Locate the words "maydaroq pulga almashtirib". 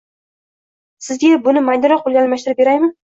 1.67-2.63